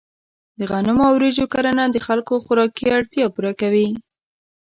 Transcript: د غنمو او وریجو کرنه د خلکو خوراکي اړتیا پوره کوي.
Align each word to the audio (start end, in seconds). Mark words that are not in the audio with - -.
د 0.57 0.59
غنمو 0.71 1.03
او 1.09 1.13
وریجو 1.17 1.45
کرنه 1.53 1.83
د 1.89 1.97
خلکو 2.05 2.33
خوراکي 2.45 2.85
اړتیا 2.97 3.25
پوره 3.35 3.53
کوي. 3.61 3.87